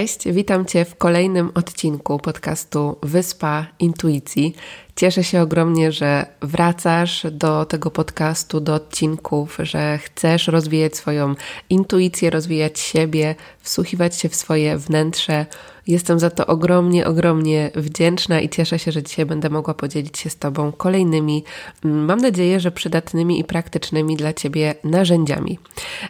[0.00, 4.54] Cześć, witam Cię w kolejnym odcinku podcastu Wyspa Intuicji.
[4.96, 11.34] Cieszę się ogromnie, że wracasz do tego podcastu, do odcinków, że chcesz rozwijać swoją
[11.70, 15.46] intuicję, rozwijać siebie, wsłuchiwać się w swoje wnętrze.
[15.86, 20.30] Jestem za to ogromnie, ogromnie wdzięczna i cieszę się, że dzisiaj będę mogła podzielić się
[20.30, 21.44] z Tobą kolejnymi,
[21.84, 25.58] mm, mam nadzieję, że przydatnymi i praktycznymi dla Ciebie narzędziami.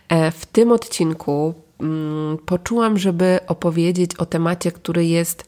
[0.08, 1.54] E, w tym odcinku
[2.46, 5.44] poczułam, żeby opowiedzieć o temacie, który jest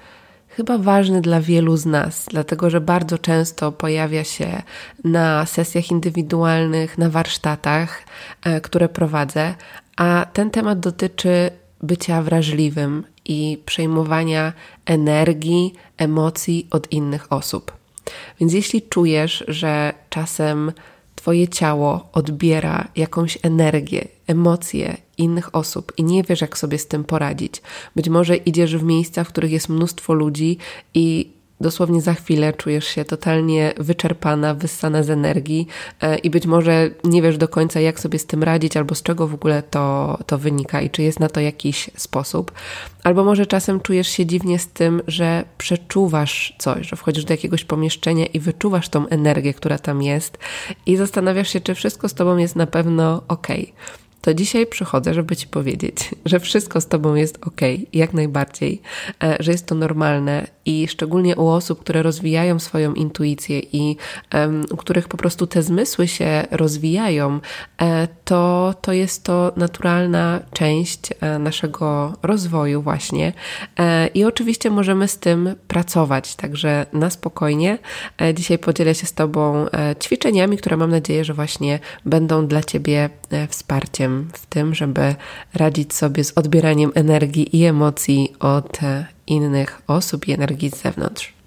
[0.48, 4.62] chyba ważny dla wielu z nas, dlatego że bardzo często pojawia się
[5.04, 8.02] na sesjach indywidualnych, na warsztatach,
[8.44, 9.54] e, które prowadzę,
[9.96, 11.50] a ten temat dotyczy
[11.82, 14.52] bycia wrażliwym i przejmowania
[14.86, 17.72] energii, emocji od innych osób.
[18.40, 20.72] Więc jeśli czujesz, że czasem
[21.22, 27.04] Twoje ciało odbiera jakąś energię, emocje innych osób i nie wiesz, jak sobie z tym
[27.04, 27.62] poradzić.
[27.96, 30.58] Być może idziesz w miejsca, w których jest mnóstwo ludzi
[30.94, 31.30] i
[31.62, 35.66] dosłownie za chwilę czujesz się totalnie wyczerpana, wyssana z energii
[36.00, 39.02] e, i być może nie wiesz do końca, jak sobie z tym radzić, albo z
[39.02, 42.52] czego w ogóle to, to wynika i czy jest na to jakiś sposób.
[43.04, 47.64] Albo może czasem czujesz się dziwnie z tym, że przeczuwasz coś, że wchodzisz do jakiegoś
[47.64, 50.38] pomieszczenia i wyczuwasz tą energię, która tam jest
[50.86, 53.48] i zastanawiasz się, czy wszystko z tobą jest na pewno ok
[54.22, 57.60] to dzisiaj przychodzę, żeby Ci powiedzieć, że wszystko z Tobą jest ok,
[57.92, 58.82] jak najbardziej,
[59.22, 63.96] e, że jest to normalne i szczególnie u osób, które rozwijają swoją intuicję i
[64.34, 67.40] um, u których po prostu te zmysły się rozwijają,
[67.80, 73.32] e, to, to jest to naturalna część e, naszego rozwoju, właśnie.
[74.14, 77.78] I oczywiście możemy z tym pracować, także na spokojnie.
[78.34, 79.66] Dzisiaj podzielę się z Tobą
[80.02, 83.10] ćwiczeniami, które mam nadzieję, że właśnie będą dla Ciebie
[83.48, 85.14] wsparciem w tym, żeby
[85.54, 91.41] radzić sobie z odbieraniem energii i emocji od e, innych osób i energii z zewnątrz.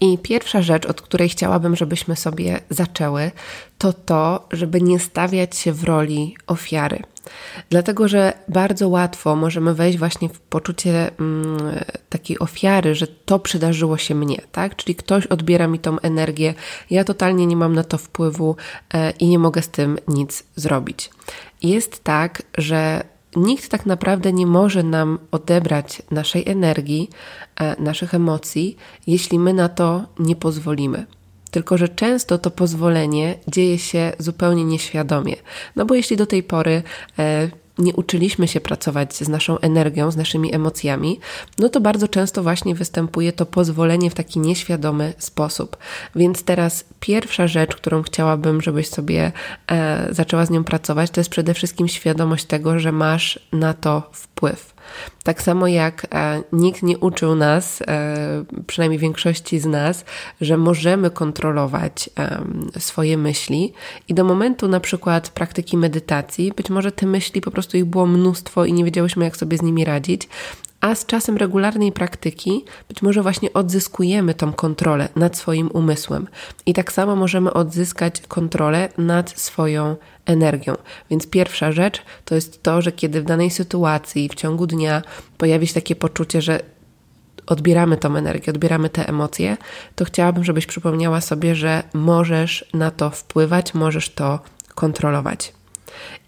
[0.00, 3.30] I pierwsza rzecz, od której chciałabym, żebyśmy sobie zaczęły,
[3.78, 7.02] to to, żeby nie stawiać się w roli ofiary.
[7.70, 11.58] Dlatego, że bardzo łatwo możemy wejść właśnie w poczucie mm,
[12.08, 14.76] takiej ofiary, że to przydarzyło się mnie, tak?
[14.76, 16.54] Czyli ktoś odbiera mi tą energię,
[16.90, 18.56] ja totalnie nie mam na to wpływu
[18.94, 21.10] e, i nie mogę z tym nic zrobić.
[21.62, 23.04] Jest tak, że
[23.36, 27.10] nikt tak naprawdę nie może nam odebrać naszej energii,
[27.60, 31.06] e, naszych emocji, jeśli my na to nie pozwolimy.
[31.50, 35.36] Tylko, że często to pozwolenie dzieje się zupełnie nieświadomie.
[35.76, 36.82] No bo jeśli do tej pory
[37.18, 41.20] e, nie uczyliśmy się pracować z naszą energią, z naszymi emocjami,
[41.58, 45.76] no to bardzo często właśnie występuje to pozwolenie w taki nieświadomy sposób.
[46.16, 49.32] Więc teraz pierwsza rzecz, którą chciałabym, żebyś sobie
[49.70, 54.10] e, zaczęła z nią pracować, to jest przede wszystkim świadomość tego, że masz na to
[54.12, 54.77] wpływ.
[55.22, 58.16] Tak samo jak e, nikt nie uczył nas, e,
[58.66, 60.04] przynajmniej większości z nas,
[60.40, 62.10] że możemy kontrolować
[62.78, 63.72] swoje myśli
[64.08, 68.06] i do momentu na przykład praktyki medytacji, być może te myśli po prostu ich było
[68.06, 70.28] mnóstwo i nie wiedziałyśmy, jak sobie z nimi radzić,
[70.80, 76.28] a z czasem regularnej praktyki być może właśnie odzyskujemy tą kontrolę nad swoim umysłem.
[76.66, 79.96] I tak samo możemy odzyskać kontrolę nad swoją
[80.26, 80.74] energią.
[81.10, 85.02] Więc pierwsza rzecz to jest to, że kiedy w danej sytuacji w ciągu dnia
[85.38, 86.60] pojawi się takie poczucie, że
[87.46, 89.56] odbieramy tą energię, odbieramy te emocje,
[89.94, 94.38] to chciałabym, żebyś przypomniała sobie, że możesz na to wpływać, możesz to
[94.74, 95.52] kontrolować.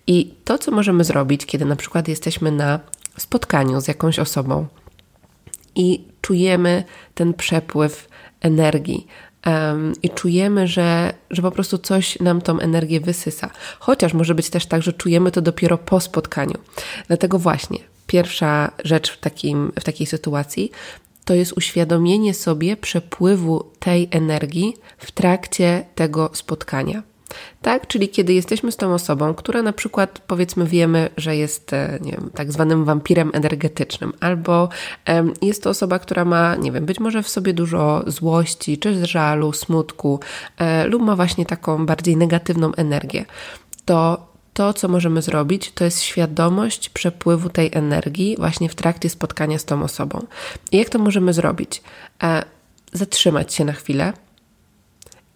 [0.06, 2.81] I to, co możemy zrobić, kiedy na przykład jesteśmy na
[3.19, 4.67] spotkaniu z jakąś osobą
[5.75, 6.85] i czujemy
[7.15, 8.09] ten przepływ
[8.41, 9.07] energii,
[10.03, 13.51] i czujemy, że, że po prostu coś nam tą energię wysysa.
[13.79, 16.55] Chociaż może być też tak, że czujemy to dopiero po spotkaniu.
[17.09, 20.71] Dlatego właśnie pierwsza rzecz w, takim, w takiej sytuacji
[21.25, 27.03] to jest uświadomienie sobie przepływu tej energii w trakcie tego spotkania.
[27.62, 31.99] Tak, czyli kiedy jesteśmy z tą osobą, która na przykład powiedzmy wiemy, że jest e,
[32.00, 34.69] nie wiem, tak zwanym wampirem energetycznym, albo
[35.09, 39.06] um, jest to osoba, która ma, nie wiem, być może w sobie dużo złości, czy
[39.06, 40.21] żalu, smutku,
[40.59, 43.25] e, lub ma właśnie taką bardziej negatywną energię,
[43.85, 49.59] to to, co możemy zrobić, to jest świadomość przepływu tej energii właśnie w trakcie spotkania
[49.59, 50.26] z tą osobą.
[50.73, 51.83] I jak to możemy zrobić?
[52.23, 52.44] E,
[52.93, 54.12] zatrzymać się na chwilę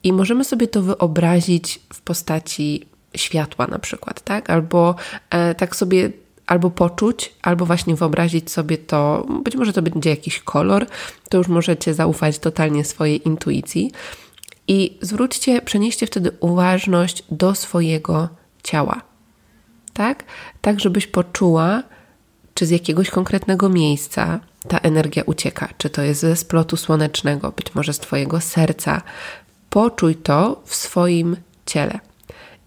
[0.04, 2.86] i możemy sobie to wyobrazić w postaci
[3.16, 4.50] światła na przykład, tak?
[4.50, 4.94] Albo
[5.30, 6.10] e, tak sobie
[6.46, 10.86] albo poczuć, albo właśnie wyobrazić sobie to, być może to będzie jakiś kolor,
[11.28, 13.90] to już możecie zaufać totalnie swojej intuicji.
[14.68, 18.28] I zwróćcie, przenieście wtedy uważność do swojego
[18.62, 19.00] ciała.
[19.92, 20.24] Tak?
[20.60, 21.82] Tak, żebyś poczuła,
[22.54, 25.68] czy z jakiegoś konkretnego miejsca ta energia ucieka.
[25.78, 29.02] Czy to jest ze splotu słonecznego, być może z Twojego serca.
[29.75, 31.37] Poczuj to w swoim
[31.67, 31.99] ciele.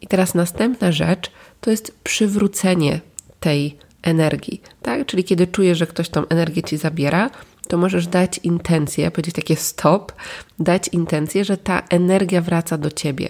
[0.01, 1.31] I teraz następna rzecz
[1.61, 2.99] to jest przywrócenie
[3.39, 5.05] tej energii, tak?
[5.05, 7.29] Czyli kiedy czujesz, że ktoś tą energię ci zabiera,
[7.67, 10.13] to możesz dać intencję, powiedzieć takie stop,
[10.59, 13.29] dać intencję, że ta energia wraca do ciebie.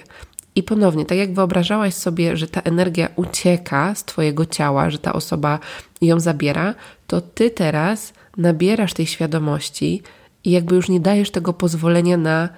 [0.55, 5.13] I ponownie, tak jak wyobrażałaś sobie, że ta energia ucieka z Twojego ciała, że ta
[5.13, 5.59] osoba
[6.01, 6.75] ją zabiera,
[7.07, 10.01] to Ty teraz nabierasz tej świadomości
[10.43, 12.49] i jakby już nie dajesz tego pozwolenia na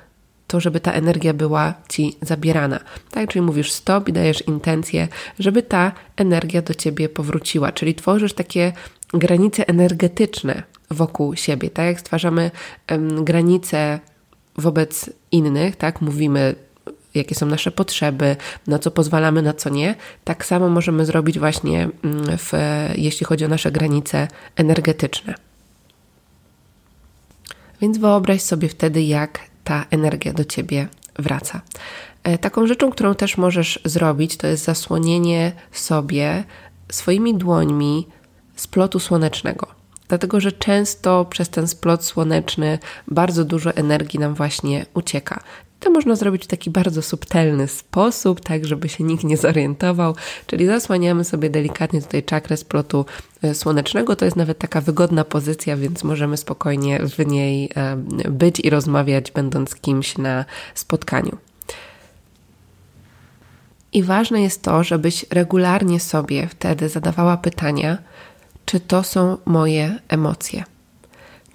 [0.49, 2.79] to, żeby ta energia była ci zabierana.
[3.11, 5.07] Tak, czyli mówisz stop i dajesz intencję,
[5.39, 8.73] żeby ta energia do ciebie powróciła, czyli tworzysz takie
[9.13, 11.69] granice energetyczne wokół siebie.
[11.69, 12.51] Tak jak stwarzamy
[12.91, 13.99] um, granice
[14.57, 16.55] wobec innych, tak, mówimy
[17.15, 18.35] jakie są nasze potrzeby,
[18.67, 19.95] na co pozwalamy, na co nie.
[20.23, 22.53] Tak samo możemy zrobić właśnie mm, w,
[22.95, 25.35] jeśli chodzi o nasze granice energetyczne.
[27.81, 30.87] Więc wyobraź sobie wtedy, jak ta energia do ciebie
[31.19, 31.61] wraca.
[32.23, 36.43] E, taką rzeczą, którą też możesz zrobić, to jest zasłonienie sobie
[36.91, 38.07] swoimi dłońmi
[38.55, 39.67] splotu słonecznego.
[40.07, 45.39] Dlatego, że często przez ten splot słoneczny bardzo dużo energii nam właśnie ucieka.
[45.79, 50.15] To można zrobić w taki bardzo subtelny sposób, tak żeby się nikt nie zorientował,
[50.47, 53.05] czyli zasłaniamy sobie delikatnie tutaj czakrę splotu
[53.41, 54.15] e, słonecznego.
[54.15, 57.69] To jest nawet taka wygodna pozycja, więc możemy spokojnie w niej
[58.29, 60.45] być i rozmawiać, będąc kimś na
[60.75, 61.37] spotkaniu.
[63.93, 67.97] I ważne jest to, żebyś regularnie sobie wtedy zadawała pytania,
[68.65, 70.63] czy to są moje emocje.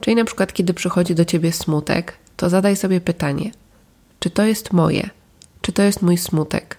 [0.00, 3.50] Czyli na przykład, kiedy przychodzi do ciebie smutek, to zadaj sobie pytanie–
[4.24, 5.10] czy to jest moje?
[5.60, 6.76] Czy to jest mój smutek?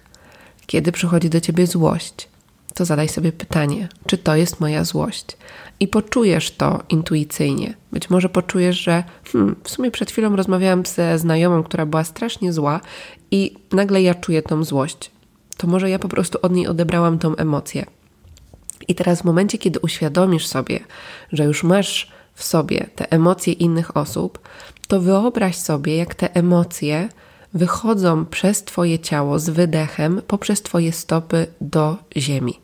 [0.66, 2.28] Kiedy przychodzi do ciebie złość,
[2.74, 5.36] to zadaj sobie pytanie, czy to jest moja złość?
[5.80, 7.74] I poczujesz to intuicyjnie.
[7.92, 12.52] Być może poczujesz, że hmm, w sumie przed chwilą rozmawiałam ze znajomą, która była strasznie
[12.52, 12.80] zła
[13.30, 15.10] i nagle ja czuję tą złość.
[15.56, 17.86] To może ja po prostu od niej odebrałam tą emocję.
[18.88, 20.80] I teraz w momencie, kiedy uświadomisz sobie,
[21.32, 24.38] że już masz w sobie te emocje innych osób,
[24.88, 27.08] to wyobraź sobie, jak te emocje
[27.54, 32.60] wychodzą przez Twoje ciało z wydechem poprzez Twoje stopy do ziemi.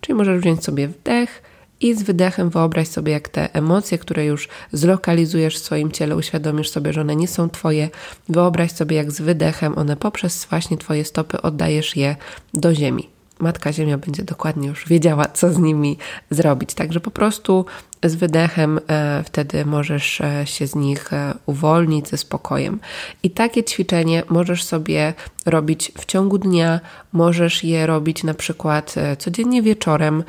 [0.00, 1.42] Czyli możesz wziąć sobie wdech
[1.80, 6.70] i z wydechem wyobraź sobie, jak te emocje, które już zlokalizujesz w swoim ciele, uświadomisz
[6.70, 7.88] sobie, że one nie są Twoje.
[8.28, 12.16] Wyobraź sobie, jak z wydechem one poprzez właśnie Twoje stopy oddajesz je
[12.54, 13.17] do ziemi.
[13.38, 15.98] Matka Ziemia będzie dokładnie już wiedziała, co z nimi
[16.30, 16.74] zrobić.
[16.74, 17.64] Także po prostu
[18.04, 22.80] z wydechem e, wtedy możesz e, się z nich e, uwolnić ze spokojem.
[23.22, 25.14] I takie ćwiczenie możesz sobie
[25.46, 26.80] robić w ciągu dnia,
[27.12, 30.24] możesz je robić na przykład codziennie wieczorem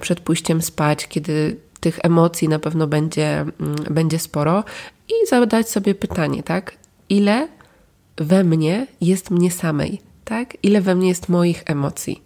[0.00, 3.54] przed pójściem spać, kiedy tych emocji na pewno będzie, mm,
[3.90, 4.64] będzie sporo
[5.08, 6.76] i zadać sobie pytanie, tak?
[7.08, 7.48] Ile
[8.16, 10.56] we mnie jest mnie samej, tak?
[10.62, 12.22] Ile we mnie jest moich emocji?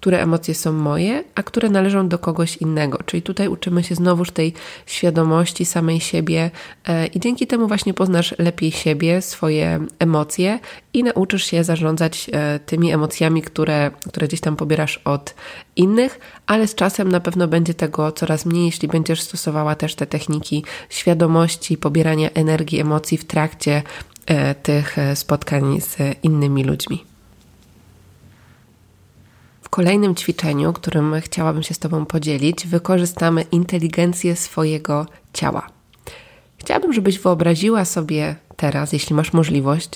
[0.00, 2.98] Które emocje są moje, a które należą do kogoś innego.
[3.06, 4.52] Czyli tutaj uczymy się znowuż tej
[4.86, 6.50] świadomości samej siebie
[6.88, 10.58] e, i dzięki temu właśnie poznasz lepiej siebie, swoje emocje
[10.94, 15.34] i nauczysz się zarządzać e, tymi emocjami, które, które gdzieś tam pobierasz od
[15.76, 20.06] innych, ale z czasem na pewno będzie tego coraz mniej, jeśli będziesz stosowała też te
[20.06, 23.82] techniki świadomości, pobierania energii, emocji w trakcie
[24.26, 27.09] e, tych spotkań z innymi ludźmi
[29.70, 35.66] kolejnym ćwiczeniu, którym chciałabym się z Tobą podzielić, wykorzystamy inteligencję swojego ciała.
[36.58, 39.90] Chciałabym, żebyś wyobraziła sobie teraz, jeśli masz możliwość,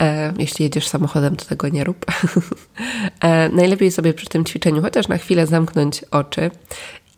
[0.00, 2.06] e, jeśli jedziesz samochodem, to tego nie rób.
[3.20, 6.50] e, najlepiej sobie przy tym ćwiczeniu chociaż na chwilę zamknąć oczy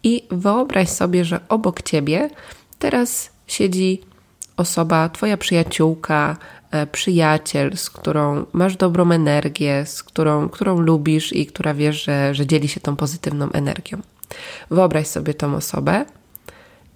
[0.02, 2.30] i wyobraź sobie, że obok ciebie
[2.78, 4.00] teraz siedzi
[4.56, 6.37] osoba, Twoja przyjaciółka,
[6.93, 12.47] przyjaciel, z którą masz dobrą energię, z którą, którą lubisz i która wiesz, że, że
[12.47, 14.00] dzieli się tą pozytywną energią.
[14.71, 16.05] Wyobraź sobie tą osobę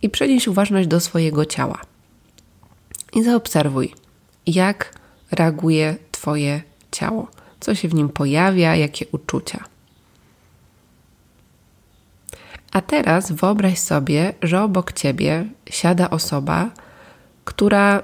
[0.02, 1.80] i przenieś uważność do swojego ciała.
[3.12, 3.94] I zaobserwuj,
[4.46, 4.94] jak
[5.30, 7.28] reaguje Twoje ciało.
[7.60, 9.64] co się w nim pojawia, jakie uczucia.
[12.72, 16.70] A teraz wyobraź sobie, że obok ciebie siada osoba,
[17.44, 18.02] która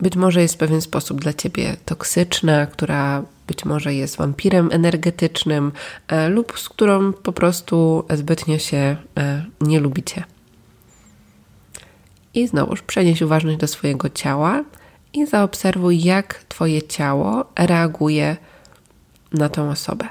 [0.00, 5.72] być może jest w pewien sposób dla ciebie toksyczna, która być może jest wampirem energetycznym
[6.08, 10.24] e, lub z którą po prostu zbytnio się e, nie lubicie.
[12.34, 14.64] I znowuż przenieś uważność do swojego ciała
[15.12, 18.36] i zaobserwuj, jak Twoje ciało reaguje
[19.32, 20.08] na tą osobę.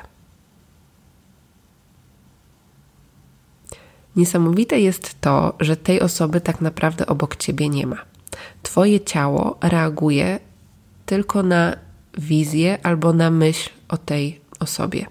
[4.16, 8.11] Niesamowite jest to, że tej osoby tak naprawdę obok ciebie nie ma.
[8.64, 10.40] Twoje ciało reaguje
[11.06, 11.76] tylko na
[12.18, 15.06] wizję albo na myśl o tej osobie.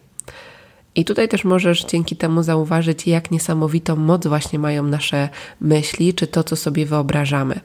[0.94, 5.28] I tutaj też możesz dzięki temu zauważyć, jak niesamowitą moc właśnie mają nasze
[5.60, 7.60] myśli, czy to, co sobie wyobrażamy.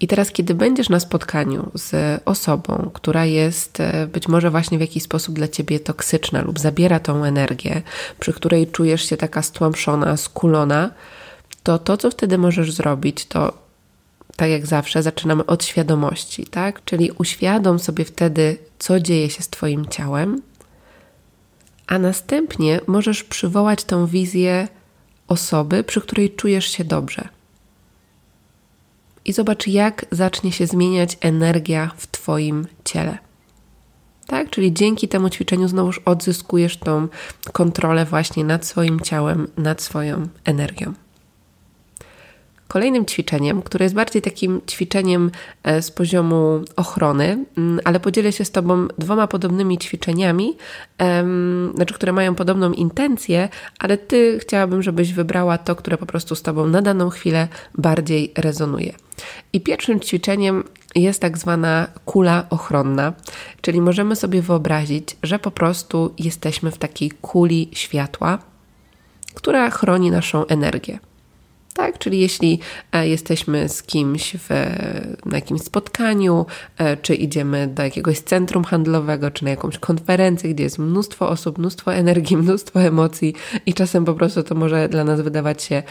[0.00, 4.80] I teraz, kiedy będziesz na spotkaniu z osobą, która jest e, być może właśnie w
[4.80, 7.82] jakiś sposób dla ciebie toksyczna lub zabiera tą energię,
[8.20, 10.90] przy której czujesz się taka stłamszona, skulona,
[11.62, 13.65] to to, co wtedy możesz zrobić, to
[14.36, 16.84] tak jak zawsze, zaczynamy od świadomości, tak?
[16.84, 20.42] Czyli uświadom sobie wtedy, co dzieje się z Twoim ciałem,
[21.86, 24.68] a następnie możesz przywołać tą wizję
[25.28, 27.28] osoby, przy której czujesz się dobrze
[29.26, 33.18] i zobacz, jak zacznie się zmieniać energia w Twoim ciele.
[34.26, 34.50] Tak?
[34.50, 37.08] Czyli dzięki temu ćwiczeniu znowuż odzyskujesz tą
[37.52, 40.94] kontrolę właśnie nad swoim ciałem, nad swoją energią.
[42.76, 45.30] Kolejnym ćwiczeniem, które jest bardziej takim ćwiczeniem
[45.62, 50.56] e, z poziomu ochrony, mm, ale podzielę się z Tobą dwoma podobnymi ćwiczeniami,
[51.74, 56.42] znaczy, które mają podobną intencję, ale Ty chciałabym, żebyś wybrała to, które po prostu z
[56.42, 58.92] Tobą na daną chwilę bardziej rezonuje.
[59.52, 60.64] I pierwszym ćwiczeniem
[60.94, 63.12] jest tak zwana kula ochronna,
[63.60, 68.38] czyli możemy sobie wyobrazić, że po prostu jesteśmy w takiej kuli światła,
[69.34, 70.98] która chroni naszą energię.
[71.76, 72.58] Tak, czyli jeśli
[72.92, 74.48] e, jesteśmy z kimś w,
[75.26, 76.46] na jakimś spotkaniu,
[76.78, 81.58] e, czy idziemy do jakiegoś centrum handlowego, czy na jakąś konferencję, gdzie jest mnóstwo osób,
[81.58, 83.34] mnóstwo energii, mnóstwo emocji,
[83.66, 85.82] i czasem po prostu to może dla nas wydawać się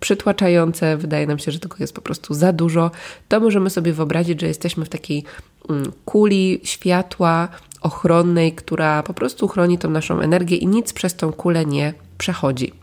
[0.00, 2.90] przytłaczające, wydaje nam się, że tego jest po prostu za dużo,
[3.28, 5.24] to możemy sobie wyobrazić, że jesteśmy w takiej
[5.70, 7.48] mm, kuli światła
[7.80, 12.81] ochronnej, która po prostu chroni tą naszą energię i nic przez tą kulę nie przechodzi.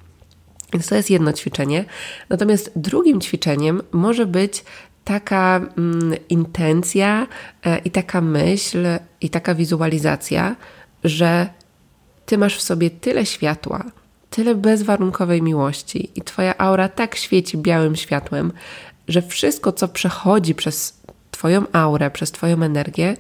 [0.73, 1.85] Więc to jest jedno ćwiczenie.
[2.29, 4.63] Natomiast drugim ćwiczeniem może być
[5.03, 7.27] taka mm, intencja
[7.65, 8.87] e, i taka myśl
[9.21, 10.55] i taka wizualizacja,
[11.03, 11.49] że
[12.25, 13.83] ty masz w sobie tyle światła,
[14.29, 18.51] tyle bezwarunkowej miłości i twoja aura tak świeci białym światłem,
[19.07, 20.99] że wszystko, co przechodzi przez
[21.31, 23.17] twoją aurę, przez twoją energię,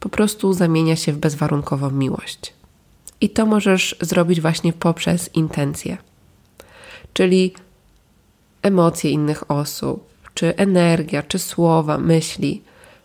[0.00, 2.54] po prostu zamienia się w bezwarunkową miłość.
[3.20, 5.96] I to możesz zrobić właśnie poprzez intencje
[7.12, 7.54] czyli
[8.62, 12.62] emocje innych osób, czy energia, czy słowa, myśli.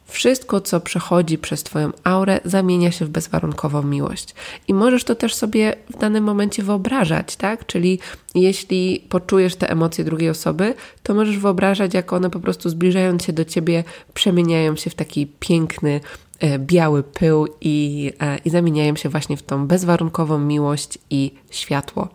[0.07, 4.35] Wszystko, co przechodzi przez Twoją aurę, zamienia się w bezwarunkową miłość.
[4.67, 7.65] I możesz to też sobie w danym momencie wyobrażać, tak?
[7.65, 7.99] Czyli
[8.35, 10.73] jeśli poczujesz te emocje drugiej osoby,
[11.03, 13.83] to możesz wyobrażać, jak one po prostu zbliżając się do Ciebie,
[14.13, 16.01] przemieniają się w taki piękny,
[16.39, 22.07] e, biały pył i, e, i zamieniają się właśnie w tą bezwarunkową miłość i światło.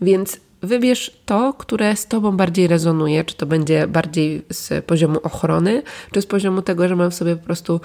[0.00, 5.82] Więc Wybierz to, które z Tobą bardziej rezonuje, czy to będzie bardziej z poziomu ochrony,
[6.12, 7.80] czy z poziomu tego, że mam w sobie po prostu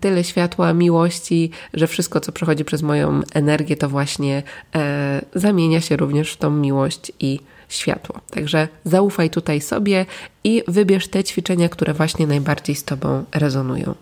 [0.00, 4.42] tyle światła, miłości, że wszystko, co przechodzi przez moją energię, to właśnie
[4.74, 8.20] e, zamienia się również w tą miłość i światło.
[8.30, 10.06] Także zaufaj tutaj sobie
[10.44, 13.94] i wybierz te ćwiczenia, które właśnie najbardziej z Tobą rezonują.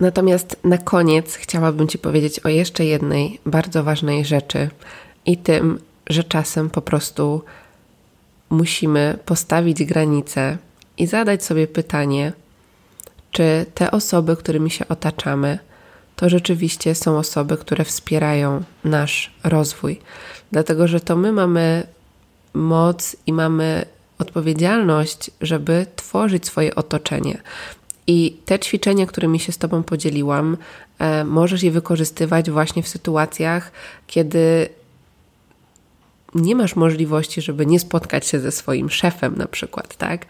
[0.00, 4.70] Natomiast na koniec chciałabym Ci powiedzieć o jeszcze jednej bardzo ważnej rzeczy,
[5.26, 7.42] i tym, że czasem po prostu
[8.50, 10.58] musimy postawić granice
[10.98, 12.32] i zadać sobie pytanie,
[13.30, 15.58] czy te osoby, którymi się otaczamy,
[16.16, 20.00] to rzeczywiście są osoby, które wspierają nasz rozwój.
[20.52, 21.86] Dlatego, że to my mamy
[22.54, 23.84] moc i mamy
[24.18, 27.42] odpowiedzialność, żeby tworzyć swoje otoczenie.
[28.06, 30.56] I te ćwiczenia, którymi się z Tobą podzieliłam,
[30.98, 33.72] e, możesz je wykorzystywać właśnie w sytuacjach,
[34.06, 34.68] kiedy
[36.34, 40.26] nie masz możliwości, żeby nie spotkać się ze swoim szefem, na przykład, tak?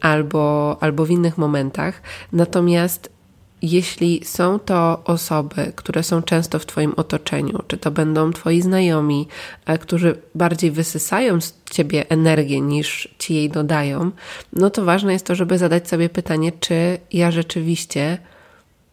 [0.00, 2.02] Albo, albo w innych momentach.
[2.32, 3.18] Natomiast
[3.62, 9.28] jeśli są to osoby, które są często w Twoim otoczeniu, czy to będą Twoi znajomi,
[9.66, 14.10] e, którzy bardziej wysysają z Ciebie energię niż Ci jej dodają,
[14.52, 18.18] no to ważne jest to, żeby zadać sobie pytanie, czy ja rzeczywiście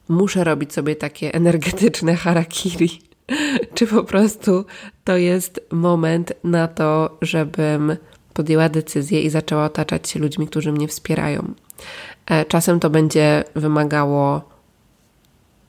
[0.10, 3.02] muszę robić sobie takie energetyczne harakiri,
[3.74, 4.66] czy po prostu
[5.04, 7.98] to jest moment na to, żebym
[8.34, 11.54] podjęła decyzję i zaczęła otaczać się ludźmi, którzy mnie wspierają.
[12.26, 14.42] E, czasem to będzie wymagało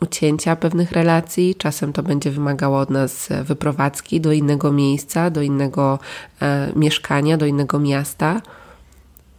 [0.00, 5.98] ucięcia pewnych relacji, czasem to będzie wymagało od nas wyprowadzki do innego miejsca, do innego
[6.42, 8.42] e, mieszkania, do innego miasta.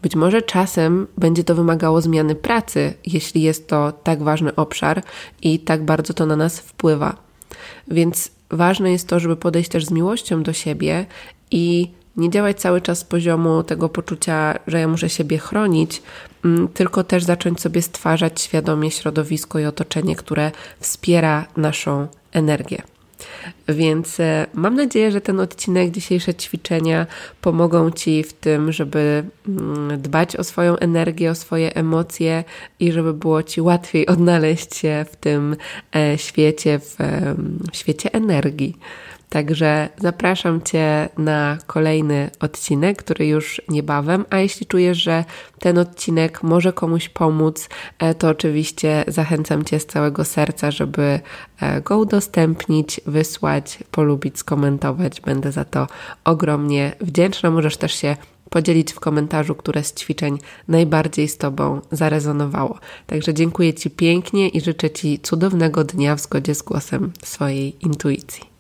[0.02, 5.04] Być może czasem będzie to wymagało zmiany pracy, jeśli jest to tak ważny obszar
[5.42, 7.27] i tak bardzo to na nas wpływa.
[7.88, 11.06] Więc ważne jest to, żeby podejść też z miłością do siebie
[11.51, 16.01] i nie działać cały czas z poziomu tego poczucia, że ja muszę siebie chronić,
[16.46, 22.82] mm, tylko też zacząć sobie stwarzać świadomie środowisko i otoczenie, które wspiera naszą energię.
[23.68, 27.08] Więc e, mam nadzieję, że ten odcinek, dzisiejsze ćwiczenia
[27.42, 32.44] pomogą Ci w tym, żeby mm, dbać o swoją energię, o swoje emocje
[32.80, 35.56] i żeby było Ci łatwiej odnaleźć się w tym
[35.96, 36.96] e, świecie, w,
[37.72, 38.78] w świecie energii.
[39.30, 44.26] Także zapraszam Cię na kolejny odcinek, który już niebawem.
[44.30, 45.26] A jeśli czujesz, że
[45.60, 47.70] ten odcinek może komuś pomóc,
[48.00, 51.20] e, to oczywiście zachęcam Cię z całego serca, żeby
[51.60, 55.22] e, go udostępnić, wysłać, polubić, skomentować.
[55.22, 55.88] Będę za to
[56.24, 57.52] ogromnie wdzięczna.
[57.52, 58.18] Możesz też się
[58.50, 62.80] podzielić w komentarzu, które z ćwiczeń najbardziej z Tobą zarezonowało.
[63.08, 68.57] Także dziękuję Ci pięknie i życzę Ci cudownego dnia w zgodzie z głosem swojej intuicji.